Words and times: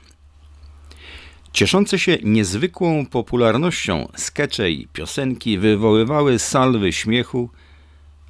Cieszące 1.53 1.99
się 1.99 2.19
niezwykłą 2.23 3.07
popularnością 3.07 4.09
skecze 4.17 4.71
i 4.71 4.89
piosenki 4.93 5.59
wywoływały 5.59 6.39
salwy 6.39 6.93
śmiechu, 6.93 7.51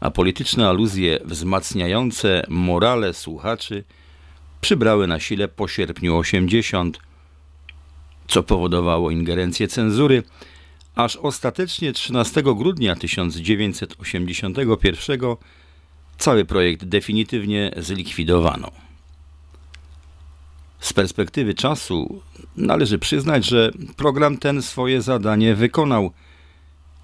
a 0.01 0.11
polityczne 0.11 0.69
aluzje 0.69 1.19
wzmacniające 1.25 2.43
morale 2.49 3.15
słuchaczy 3.15 3.85
przybrały 4.61 5.07
na 5.07 5.21
sile 5.21 5.49
po 5.49 5.69
sierpniu 5.69 6.17
80, 6.17 6.99
co 8.29 8.43
powodowało 8.43 9.11
ingerencję 9.11 9.69
cenzury, 9.69 10.23
aż 10.95 11.17
ostatecznie 11.17 11.93
13 11.93 12.43
grudnia 12.43 12.97
1981 12.97 15.21
cały 16.19 16.45
projekt 16.45 16.85
definitywnie 16.85 17.71
zlikwidowano. 17.77 18.71
Z 20.81 20.93
perspektywy 20.93 21.55
czasu 21.55 22.23
należy 22.57 22.99
przyznać, 22.99 23.47
że 23.47 23.71
program 23.97 24.39
ten 24.39 24.63
swoje 24.63 25.03
zadanie 25.03 25.55
wykonał, 25.55 26.13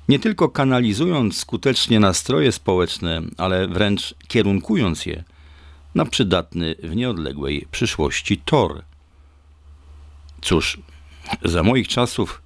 nie 0.09 0.19
tylko 0.19 0.49
kanalizując 0.49 1.39
skutecznie 1.39 2.01
nastroje 2.01 2.53
społeczne, 2.53 3.23
ale 3.37 3.69
wręcz 3.69 4.15
kierunkując 4.29 5.07
je 5.07 5.25
na 5.95 6.05
przydatny 6.05 6.75
w 6.83 6.97
nieodległej 6.97 7.67
przyszłości 7.71 8.39
tor. 8.45 8.83
Cóż, 10.41 10.79
za 11.45 11.63
moich 11.63 11.89
czasów, 11.89 12.43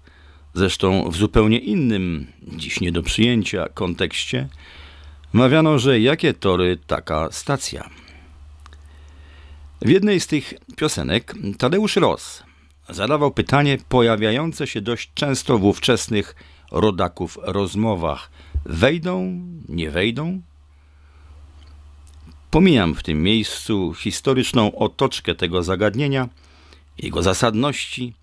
zresztą 0.55 1.11
w 1.11 1.17
zupełnie 1.17 1.59
innym, 1.59 2.27
dziś 2.43 2.81
nie 2.81 2.93
do 2.93 3.03
przyjęcia 3.03 3.69
kontekście, 3.75 4.49
mawiano, 5.33 5.79
że 5.79 6.01
jakie 6.01 6.35
tory, 6.35 6.79
taka 6.87 7.29
stacja. 7.31 7.91
W 9.83 9.89
jednej 9.89 10.21
z 10.21 10.27
tych 10.27 10.55
piosenek 10.77 11.35
Tadeusz 11.59 11.97
Ross 11.97 12.43
zadawał 12.89 13.31
pytanie 13.31 13.79
pojawiające 13.89 14.67
się 14.67 14.81
dość 14.81 15.11
często 15.15 15.59
w 15.59 15.65
ówczesnych 15.65 16.35
rodaków 16.73 17.39
rozmowach: 17.43 18.31
wejdą, 18.65 19.43
nie 19.69 19.91
wejdą? 19.91 20.41
Pomijam 22.51 22.95
w 22.95 23.03
tym 23.03 23.23
miejscu 23.23 23.95
historyczną 23.95 24.75
otoczkę 24.75 25.35
tego 25.35 25.63
zagadnienia, 25.63 26.29
jego 26.99 27.23
zasadności, 27.23 28.15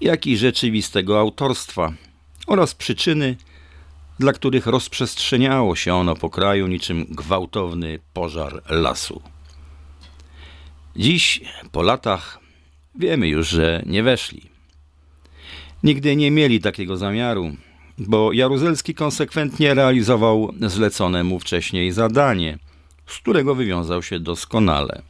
jak 0.00 0.26
i 0.26 0.36
rzeczywistego 0.36 1.20
autorstwa 1.20 1.92
oraz 2.46 2.74
przyczyny, 2.74 3.36
dla 4.22 4.32
których 4.32 4.66
rozprzestrzeniało 4.66 5.76
się 5.76 5.94
ono 5.94 6.14
po 6.14 6.30
kraju 6.30 6.66
niczym 6.66 7.06
gwałtowny 7.08 7.98
pożar 8.12 8.62
lasu. 8.70 9.22
Dziś, 10.96 11.40
po 11.72 11.82
latach, 11.82 12.38
wiemy 12.94 13.28
już, 13.28 13.48
że 13.48 13.82
nie 13.86 14.02
weszli. 14.02 14.42
Nigdy 15.82 16.16
nie 16.16 16.30
mieli 16.30 16.60
takiego 16.60 16.96
zamiaru, 16.96 17.56
bo 17.98 18.32
Jaruzelski 18.32 18.94
konsekwentnie 18.94 19.74
realizował 19.74 20.52
zlecone 20.60 21.24
mu 21.24 21.38
wcześniej 21.38 21.92
zadanie, 21.92 22.58
z 23.06 23.18
którego 23.18 23.54
wywiązał 23.54 24.02
się 24.02 24.20
doskonale. 24.20 25.02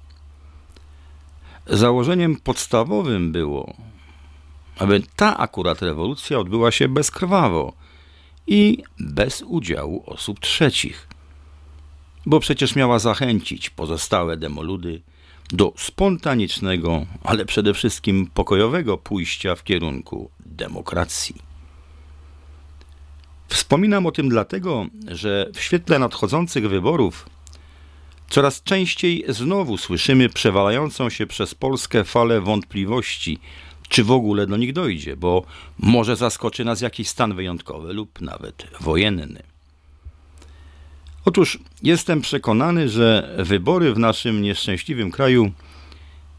Założeniem 1.66 2.36
podstawowym 2.36 3.32
było, 3.32 3.74
aby 4.78 5.02
ta 5.16 5.38
akurat 5.38 5.82
rewolucja 5.82 6.38
odbyła 6.38 6.70
się 6.70 6.88
bezkrwawo 6.88 7.81
i 8.46 8.82
bez 9.00 9.42
udziału 9.42 10.02
osób 10.06 10.40
trzecich, 10.40 11.08
bo 12.26 12.40
przecież 12.40 12.76
miała 12.76 12.98
zachęcić 12.98 13.70
pozostałe 13.70 14.36
demoludy 14.36 15.02
do 15.50 15.72
spontanicznego, 15.76 17.06
ale 17.24 17.44
przede 17.44 17.74
wszystkim 17.74 18.26
pokojowego 18.34 18.98
pójścia 18.98 19.54
w 19.54 19.64
kierunku 19.64 20.30
demokracji. 20.46 21.34
Wspominam 23.48 24.06
o 24.06 24.12
tym 24.12 24.28
dlatego, 24.28 24.86
że 25.08 25.50
w 25.54 25.60
świetle 25.60 25.98
nadchodzących 25.98 26.68
wyborów 26.68 27.26
coraz 28.30 28.62
częściej 28.62 29.24
znowu 29.28 29.76
słyszymy 29.76 30.28
przewalającą 30.28 31.10
się 31.10 31.26
przez 31.26 31.54
Polskę 31.54 32.04
falę 32.04 32.40
wątpliwości, 32.40 33.38
czy 33.92 34.04
w 34.04 34.10
ogóle 34.10 34.46
do 34.46 34.56
nich 34.56 34.72
dojdzie, 34.72 35.16
bo 35.16 35.44
może 35.78 36.16
zaskoczy 36.16 36.64
nas 36.64 36.80
jakiś 36.80 37.08
stan 37.08 37.34
wyjątkowy 37.34 37.92
lub 37.92 38.20
nawet 38.20 38.66
wojenny. 38.80 39.42
Otóż 41.24 41.58
jestem 41.82 42.20
przekonany, 42.20 42.88
że 42.88 43.36
wybory 43.38 43.94
w 43.94 43.98
naszym 43.98 44.42
nieszczęśliwym 44.42 45.10
kraju 45.10 45.52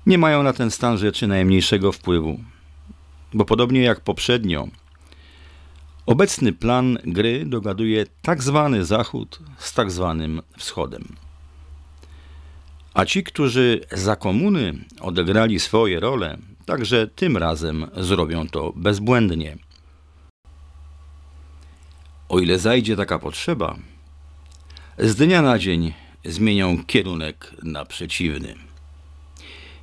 nie 0.06 0.18
mają 0.18 0.44
na 0.44 0.54
ten 0.54 0.72
stan 0.72 0.98
rzeczy 0.98 1.28
najmniejszego 1.28 1.92
wpływu, 1.92 2.40
bo 3.34 3.46
podobnie 3.46 3.82
jak 3.82 4.02
poprzednio, 4.02 4.68
obecny 6.06 6.54
plan 6.54 6.98
gry 7.06 7.46
dogaduje 7.46 8.06
tak 8.22 8.44
zwany 8.44 8.86
Zachód 8.86 9.40
z 9.58 9.74
tak 9.74 9.92
zwanym 9.92 10.42
Wschodem. 10.58 11.16
A 12.94 13.06
ci, 13.06 13.24
którzy 13.24 13.82
za 13.92 14.16
komuny 14.16 14.74
odegrali 15.02 15.60
swoje 15.60 16.00
role, 16.00 16.38
także 16.66 17.08
tym 17.08 17.38
razem 17.38 17.88
zrobią 17.98 18.48
to 18.48 18.74
bezbłędnie. 18.76 19.58
O 22.30 22.40
ile 22.40 22.60
zajdzie 22.60 22.96
taka 22.96 23.20
potrzeba, 23.20 23.76
z 24.98 25.16
dnia 25.16 25.42
na 25.42 25.60
dzień 25.60 25.94
zmienią 26.26 26.84
kierunek 26.84 27.52
na 27.64 27.86
przeciwny. 27.86 28.56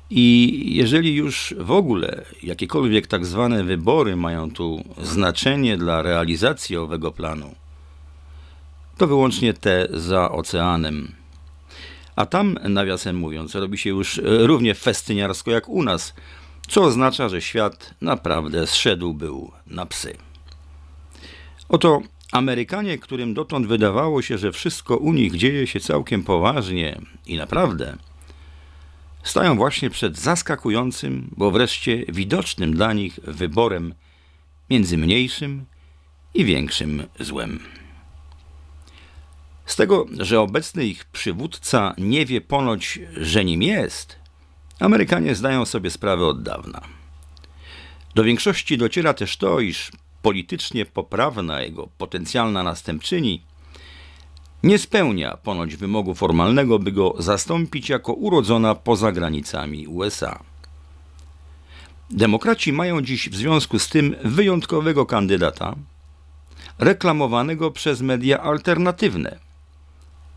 I 0.09 0.61
jeżeli 0.75 1.15
już 1.15 1.53
w 1.57 1.71
ogóle 1.71 2.25
jakiekolwiek 2.43 3.07
tak 3.07 3.25
zwane 3.25 3.63
wybory 3.63 4.15
mają 4.15 4.51
tu 4.51 4.83
znaczenie 5.01 5.77
dla 5.77 6.01
realizacji 6.01 6.77
owego 6.77 7.11
planu, 7.11 7.55
to 8.97 9.07
wyłącznie 9.07 9.53
te 9.53 9.87
za 9.93 10.31
oceanem. 10.31 11.11
A 12.15 12.25
tam, 12.25 12.57
nawiasem 12.63 13.15
mówiąc, 13.15 13.55
robi 13.55 13.77
się 13.77 13.89
już 13.89 14.21
równie 14.23 14.75
festyniarsko 14.75 15.51
jak 15.51 15.69
u 15.69 15.83
nas, 15.83 16.13
co 16.71 16.83
oznacza, 16.83 17.29
że 17.29 17.41
świat 17.41 17.93
naprawdę 18.01 18.67
zszedł 18.67 19.13
był 19.13 19.51
na 19.67 19.85
psy. 19.85 20.17
Oto 21.69 22.01
Amerykanie, 22.31 22.97
którym 22.97 23.33
dotąd 23.33 23.67
wydawało 23.67 24.21
się, 24.21 24.37
że 24.37 24.51
wszystko 24.51 24.97
u 24.97 25.13
nich 25.13 25.37
dzieje 25.37 25.67
się 25.67 25.79
całkiem 25.79 26.23
poważnie 26.23 27.01
i 27.25 27.37
naprawdę, 27.37 27.97
stają 29.23 29.55
właśnie 29.55 29.89
przed 29.89 30.19
zaskakującym, 30.19 31.29
bo 31.37 31.51
wreszcie 31.51 32.05
widocznym 32.09 32.73
dla 32.73 32.93
nich 32.93 33.19
wyborem 33.23 33.93
między 34.69 34.97
mniejszym 34.97 35.65
i 36.33 36.45
większym 36.45 37.03
złem. 37.19 37.59
Z 39.65 39.75
tego, 39.75 40.05
że 40.19 40.39
obecny 40.39 40.85
ich 40.85 41.05
przywódca 41.05 41.93
nie 41.97 42.25
wie 42.25 42.41
ponoć, 42.41 42.99
że 43.17 43.45
nim 43.45 43.61
jest, 43.61 44.20
Amerykanie 44.81 45.35
zdają 45.35 45.65
sobie 45.65 45.89
sprawę 45.89 46.25
od 46.25 46.43
dawna. 46.43 46.81
Do 48.15 48.23
większości 48.23 48.77
dociera 48.77 49.13
też 49.13 49.37
to, 49.37 49.59
iż 49.59 49.91
politycznie 50.21 50.85
poprawna 50.85 51.61
jego 51.61 51.87
potencjalna 51.97 52.63
następczyni 52.63 53.41
nie 54.63 54.77
spełnia 54.79 55.37
ponoć 55.37 55.75
wymogu 55.75 56.15
formalnego, 56.15 56.79
by 56.79 56.91
go 56.91 57.15
zastąpić 57.19 57.89
jako 57.89 58.13
urodzona 58.13 58.75
poza 58.75 59.11
granicami 59.11 59.87
USA. 59.87 60.39
Demokraci 62.11 62.73
mają 62.73 63.01
dziś 63.01 63.29
w 63.29 63.35
związku 63.35 63.79
z 63.79 63.89
tym 63.89 64.15
wyjątkowego 64.23 65.05
kandydata, 65.05 65.75
reklamowanego 66.79 67.71
przez 67.71 68.01
media 68.01 68.39
alternatywne, 68.39 69.39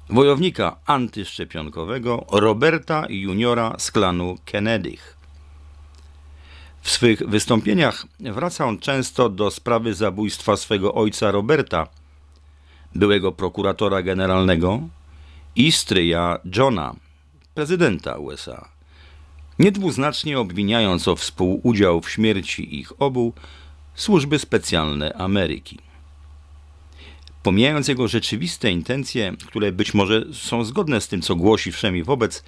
wojownika 0.08 0.76
antyszczepionkowego 0.86 2.26
Roberta 2.32 3.06
Juniora 3.08 3.74
z 3.78 3.90
klanu 3.90 4.38
Kennedych. 4.44 5.16
W 6.82 6.90
swych 6.90 7.18
wystąpieniach 7.28 8.06
wraca 8.20 8.66
on 8.66 8.78
często 8.78 9.28
do 9.28 9.50
sprawy 9.50 9.94
zabójstwa 9.94 10.56
swego 10.56 10.94
ojca 10.94 11.30
Roberta, 11.30 11.86
byłego 12.94 13.32
prokuratora 13.32 14.02
generalnego 14.02 14.80
i 15.56 15.72
stryja 15.72 16.38
Johna, 16.56 16.94
prezydenta 17.54 18.16
USA, 18.16 18.68
niedwuznacznie 19.58 20.38
obwiniając 20.38 21.08
o 21.08 21.16
współudział 21.16 22.00
w 22.00 22.10
śmierci 22.10 22.80
ich 22.80 23.02
obu 23.02 23.32
służby 23.94 24.38
specjalne 24.38 25.14
Ameryki. 25.14 25.78
Pomijając 27.44 27.88
jego 27.88 28.08
rzeczywiste 28.08 28.70
intencje, 28.70 29.32
które 29.46 29.72
być 29.72 29.94
może 29.94 30.24
są 30.32 30.64
zgodne 30.64 31.00
z 31.00 31.08
tym, 31.08 31.22
co 31.22 31.36
głosi 31.36 31.72
wszemi 31.72 32.02
wobec, 32.02 32.44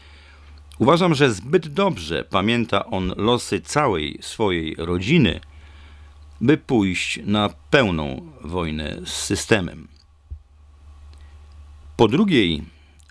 uważam, 0.78 1.14
że 1.14 1.32
zbyt 1.32 1.68
dobrze 1.68 2.24
pamięta 2.24 2.86
on 2.86 3.12
losy 3.16 3.60
całej 3.60 4.18
swojej 4.20 4.74
rodziny, 4.78 5.40
by 6.40 6.56
pójść 6.56 7.20
na 7.24 7.50
pełną 7.70 8.32
wojnę 8.44 8.96
z 9.04 9.12
systemem. 9.12 9.88
Po 11.96 12.08
drugiej, 12.08 12.62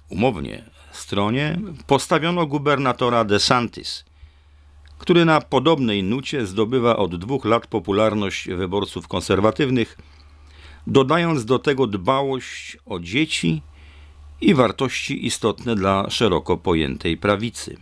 umownie, 0.09 0.63
stronie 0.91 1.59
postawiono 1.87 2.45
gubernatora 2.45 3.23
DeSantis, 3.23 4.05
który 4.97 5.25
na 5.25 5.41
podobnej 5.41 6.03
nucie 6.03 6.45
zdobywa 6.45 6.97
od 6.97 7.15
dwóch 7.15 7.45
lat 7.45 7.67
popularność 7.67 8.49
wyborców 8.49 9.07
konserwatywnych, 9.07 9.97
dodając 10.87 11.45
do 11.45 11.59
tego 11.59 11.87
dbałość 11.87 12.77
o 12.85 12.99
dzieci 12.99 13.61
i 14.41 14.53
wartości 14.53 15.25
istotne 15.25 15.75
dla 15.75 16.09
szeroko 16.09 16.57
pojętej 16.57 17.17
prawicy. 17.17 17.77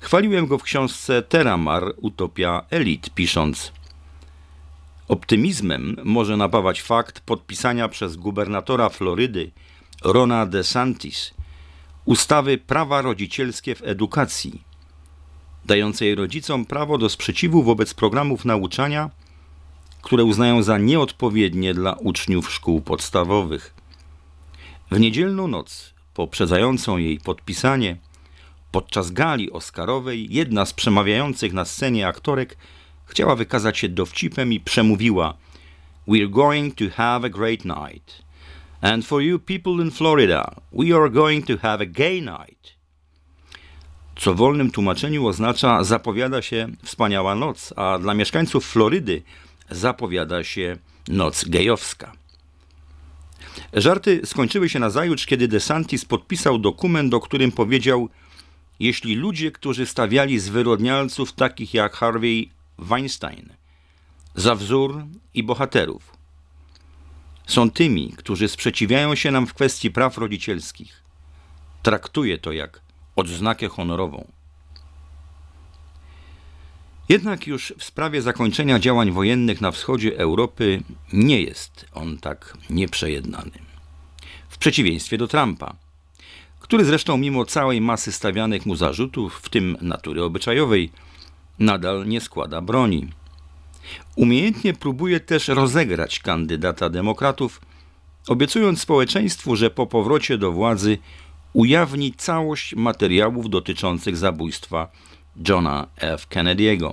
Chwaliłem 0.00 0.46
go 0.46 0.58
w 0.58 0.62
książce 0.62 1.22
Teramar 1.22 1.94
Utopia 1.96 2.66
Elit, 2.70 3.10
pisząc 3.14 3.72
Optymizmem 5.08 5.96
może 6.04 6.36
napawać 6.36 6.82
fakt 6.82 7.20
podpisania 7.20 7.88
przez 7.88 8.16
gubernatora 8.16 8.88
Florydy 8.88 9.50
Rona 10.04 10.46
DeSantis 10.46 11.34
ustawy 12.04 12.58
prawa 12.58 13.02
rodzicielskie 13.02 13.74
w 13.74 13.82
edukacji, 13.82 14.62
dającej 15.64 16.14
rodzicom 16.14 16.66
prawo 16.66 16.98
do 16.98 17.08
sprzeciwu 17.08 17.62
wobec 17.62 17.94
programów 17.94 18.44
nauczania, 18.44 19.10
które 20.02 20.24
uznają 20.24 20.62
za 20.62 20.78
nieodpowiednie 20.78 21.74
dla 21.74 21.92
uczniów 21.92 22.52
szkół 22.52 22.80
podstawowych. 22.80 23.74
W 24.90 25.00
niedzielną 25.00 25.48
noc, 25.48 25.94
poprzedzającą 26.14 26.96
jej 26.96 27.20
podpisanie, 27.20 27.96
podczas 28.72 29.10
gali 29.10 29.52
oscarowej, 29.52 30.26
jedna 30.30 30.66
z 30.66 30.72
przemawiających 30.72 31.52
na 31.52 31.64
scenie 31.64 32.08
aktorek 32.08 32.56
chciała 33.04 33.36
wykazać 33.36 33.78
się 33.78 33.88
dowcipem 33.88 34.52
i 34.52 34.60
przemówiła 34.60 35.34
We're 36.08 36.30
going 36.30 36.74
to 36.74 36.84
have 36.94 37.26
a 37.26 37.28
great 37.28 37.64
night. 37.64 38.22
And 38.80 39.06
for 39.06 39.22
you 39.22 39.38
people 39.38 39.72
in 39.84 39.90
Florida, 39.90 40.54
we 40.72 40.96
are 40.96 41.10
going 41.10 41.46
to 41.46 41.58
have 41.58 41.82
a 41.82 41.86
gay 41.86 42.20
night. 42.20 42.80
Co 44.16 44.34
w 44.34 44.36
wolnym 44.36 44.70
tłumaczeniu 44.70 45.26
oznacza 45.26 45.84
zapowiada 45.84 46.42
się 46.42 46.68
wspaniała 46.82 47.34
noc, 47.34 47.74
a 47.76 47.98
dla 47.98 48.14
mieszkańców 48.14 48.66
Florydy 48.66 49.22
zapowiada 49.70 50.44
się 50.44 50.76
noc 51.08 51.44
gejowska. 51.44 52.12
Żarty 53.72 54.20
skończyły 54.24 54.68
się 54.68 54.78
nazajutrz, 54.78 55.26
kiedy 55.26 55.48
DeSantis 55.48 56.04
podpisał 56.04 56.58
dokument, 56.58 57.14
o 57.14 57.20
którym 57.20 57.52
powiedział 57.52 58.08
jeśli 58.80 59.14
ludzie, 59.14 59.50
którzy 59.52 59.86
stawiali 59.86 60.38
zwyrodnialców 60.38 61.32
takich 61.32 61.74
jak 61.74 61.92
Harvey 61.92 62.50
Weinstein 62.78 63.48
za 64.34 64.54
wzór 64.54 65.04
i 65.34 65.42
bohaterów, 65.42 66.16
są 67.46 67.70
tymi, 67.70 68.12
którzy 68.16 68.48
sprzeciwiają 68.48 69.14
się 69.14 69.30
nam 69.30 69.46
w 69.46 69.54
kwestii 69.54 69.90
praw 69.90 70.18
rodzicielskich. 70.18 71.02
Traktuje 71.82 72.38
to 72.38 72.52
jak 72.52 72.80
odznakę 73.16 73.68
honorową. 73.68 74.39
Jednak 77.10 77.46
już 77.46 77.74
w 77.78 77.84
sprawie 77.84 78.22
zakończenia 78.22 78.78
działań 78.78 79.10
wojennych 79.10 79.60
na 79.60 79.70
wschodzie 79.70 80.18
Europy 80.18 80.82
nie 81.12 81.42
jest 81.42 81.86
on 81.92 82.18
tak 82.18 82.56
nieprzejednany. 82.70 83.50
W 84.48 84.58
przeciwieństwie 84.58 85.18
do 85.18 85.28
Trumpa, 85.28 85.74
który 86.60 86.84
zresztą 86.84 87.16
mimo 87.16 87.44
całej 87.44 87.80
masy 87.80 88.12
stawianych 88.12 88.66
mu 88.66 88.76
zarzutów, 88.76 89.40
w 89.42 89.48
tym 89.48 89.76
natury 89.80 90.24
obyczajowej, 90.24 90.90
nadal 91.58 92.06
nie 92.06 92.20
składa 92.20 92.60
broni. 92.60 93.08
Umiejętnie 94.16 94.74
próbuje 94.74 95.20
też 95.20 95.48
rozegrać 95.48 96.18
kandydata 96.18 96.90
demokratów, 96.90 97.60
obiecując 98.28 98.80
społeczeństwu, 98.80 99.56
że 99.56 99.70
po 99.70 99.86
powrocie 99.86 100.38
do 100.38 100.52
władzy 100.52 100.98
ujawni 101.52 102.12
całość 102.12 102.74
materiałów 102.74 103.50
dotyczących 103.50 104.16
zabójstwa 104.16 104.88
Johna 105.48 105.86
F. 105.96 106.28
Kennedy'ego. 106.28 106.92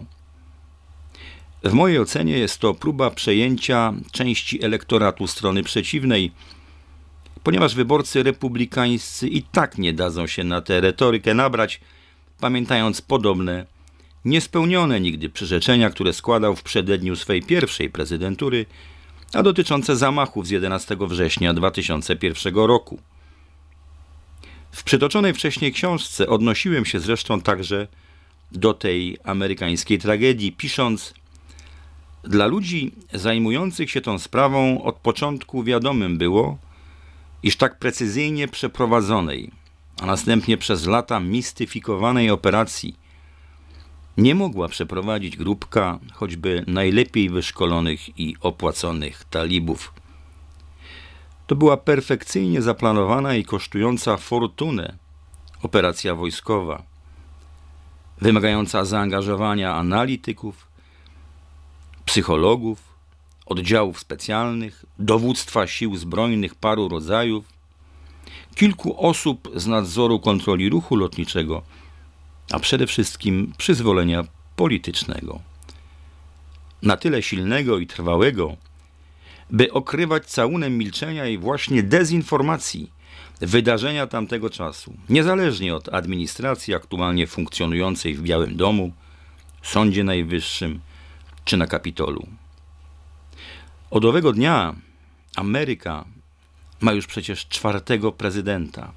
W 1.64 1.74
mojej 1.74 2.00
ocenie 2.00 2.38
jest 2.38 2.60
to 2.60 2.74
próba 2.74 3.12
przejęcia 3.12 3.94
części 4.12 4.64
elektoratu 4.64 5.28
strony 5.28 5.64
przeciwnej, 5.64 6.32
ponieważ 7.44 7.76
wyborcy 7.76 8.24
republikańscy 8.24 9.28
i 9.28 9.44
tak 9.44 9.78
nie 9.78 9.94
dadzą 9.94 10.28
się 10.28 10.44
na 10.44 10.62
tę 10.62 10.82
retorykę 10.82 11.34
nabrać, 11.34 11.82
pamiętając 12.40 13.02
podobne 13.02 13.66
niespełnione 14.26 15.00
nigdy 15.00 15.30
przyrzeczenia, 15.30 15.90
które 15.90 16.14
składał 16.14 16.56
w 16.56 16.64
przededniu 16.64 17.16
swej 17.16 17.44
pierwszej 17.44 17.90
prezydentury, 17.90 18.66
a 19.34 19.44
dotyczące 19.44 19.96
zamachów 19.96 20.48
z 20.48 20.50
11 20.50 20.98
września 21.00 21.54
2001 21.54 22.56
roku. 22.56 23.00
W 24.72 24.84
przytoczonej 24.84 25.34
wcześniej 25.34 25.74
książce 25.74 26.28
odnosiłem 26.28 26.86
się 26.86 27.00
zresztą 27.00 27.42
także 27.42 27.88
do 28.52 28.74
tej 28.74 29.18
amerykańskiej 29.24 30.00
tragedii, 30.00 30.52
pisząc 30.52 31.14
Dla 32.24 32.46
ludzi 32.46 32.92
zajmujących 33.14 33.92
się 33.92 34.02
tą 34.02 34.20
sprawą 34.20 34.84
od 34.84 34.96
początku 34.96 35.64
wiadomym 35.64 36.18
było, 36.18 36.58
iż 37.44 37.56
tak 37.56 37.80
precyzyjnie 37.80 38.48
przeprowadzonej, 38.48 39.52
a 40.02 40.06
następnie 40.06 40.58
przez 40.58 40.86
lata 40.86 41.20
mistyfikowanej 41.20 42.30
operacji– 42.30 42.96
nie 44.18 44.36
mogła 44.36 44.68
przeprowadzić 44.68 45.38
grupka 45.38 46.00
choćby 46.14 46.64
najlepiej 46.68 47.30
wyszkolonych 47.30 48.20
i 48.20 48.36
opłaconych 48.42 49.24
talibów. 49.30 49.94
To 51.48 51.56
była 51.56 51.78
perfekcyjnie 51.78 52.62
zaplanowana 52.62 53.36
i 53.36 53.46
kosztująca 53.46 54.18
fortunę 54.18 54.98
operacja 55.64 56.16
wojskowa, 56.16 56.84
wymagająca 58.22 58.86
zaangażowania 58.86 59.76
analityków, 59.76 60.68
psychologów, 62.06 62.80
oddziałów 63.46 64.00
specjalnych, 64.00 64.86
dowództwa 65.00 65.68
sił 65.68 65.98
zbrojnych 65.98 66.56
paru 66.56 66.90
rodzajów, 66.90 67.46
kilku 68.56 69.08
osób 69.08 69.50
z 69.56 69.68
nadzoru 69.68 70.20
kontroli 70.20 70.70
ruchu 70.70 70.96
lotniczego– 70.96 71.62
a 72.52 72.60
przede 72.60 72.88
wszystkim 72.88 73.54
przyzwolenia 73.58 74.24
politycznego. 74.56 75.40
Na 76.82 76.98
tyle 76.98 77.22
silnego 77.22 77.80
i 77.80 77.88
trwałego, 77.88 78.58
by 79.52 79.74
okrywać 79.74 80.26
całunem 80.26 80.78
milczenia 80.78 81.28
i 81.28 81.38
właśnie 81.38 81.84
dezinformacji 81.84 82.92
wydarzenia 83.42 84.08
tamtego 84.08 84.50
czasu, 84.50 84.94
niezależnie 85.10 85.76
od 85.76 85.94
administracji 85.94 86.76
aktualnie 86.76 87.28
funkcjonującej 87.28 88.16
w 88.16 88.22
Białym 88.22 88.58
Domu, 88.58 88.92
Sądzie 89.62 90.04
Najwyższym 90.04 90.80
czy 91.46 91.58
na 91.58 91.68
Kapitolu. 91.68 92.28
Od 93.92 94.06
owego 94.06 94.34
dnia 94.34 94.76
Ameryka 95.36 96.06
ma 96.82 96.92
już 96.92 97.08
przecież 97.08 97.48
czwartego 97.48 98.12
prezydenta. 98.12 98.92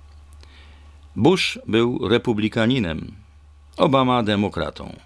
Bush 1.16 1.58
był 1.66 2.08
republikaninem, 2.08 3.12
Obama 3.76 4.22
demokratą, 4.22 4.96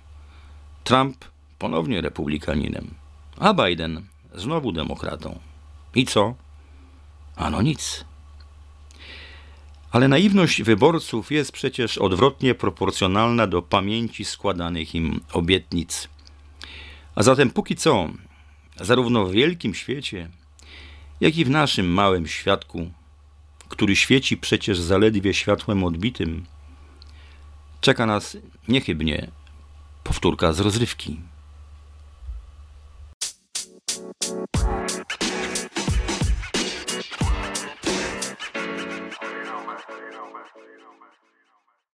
Trump 0.85 1.25
ponownie 1.59 2.01
republikaninem, 2.01 2.95
a 3.39 3.55
Biden 3.55 4.03
znowu 4.35 4.73
demokratą. 4.73 5.39
I 5.95 6.05
co? 6.07 6.35
Ano 7.37 7.63
nic. 7.63 8.05
Ale 9.95 10.09
naiwność 10.09 10.63
wyborców 10.63 11.33
jest 11.33 11.53
przecież 11.53 11.99
odwrotnie 11.99 12.55
proporcjonalna 12.55 13.47
do 13.47 13.63
pamięci 13.63 14.25
składanych 14.25 14.95
im 14.95 15.21
obietnic. 15.33 16.09
A 17.15 17.23
zatem 17.23 17.51
póki 17.51 17.77
co, 17.77 18.09
zarówno 18.81 19.27
w 19.27 19.33
wielkim 19.33 19.75
świecie, 19.75 20.31
jak 21.21 21.37
i 21.37 21.45
w 21.45 21.51
naszym 21.51 21.87
małym 21.87 22.27
świadku, 22.27 22.91
który 23.69 23.97
świeci 23.97 24.37
przecież 24.37 24.79
zaledwie 24.79 25.35
światłem 25.35 25.85
odbitym, 25.85 26.45
Czeka 27.81 28.07
nas 28.07 28.37
niechybnie 28.69 29.31
powtórka 30.05 30.53
z 30.53 30.61
rozrywki. 30.61 31.21